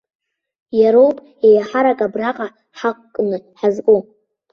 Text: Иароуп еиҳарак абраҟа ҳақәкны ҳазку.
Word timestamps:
Иароуп 0.79 1.17
еиҳарак 1.47 1.99
абраҟа 2.05 2.47
ҳақәкны 2.77 3.37
ҳазку. 3.59 3.99